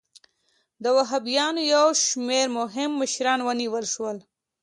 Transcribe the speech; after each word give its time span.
د 0.83 0.85
وهابیانو 0.97 1.61
یو 1.75 1.87
شمېر 2.05 2.45
مهم 2.59 2.91
مشران 3.01 3.39
ونیول 3.43 3.85
شول. 3.93 4.17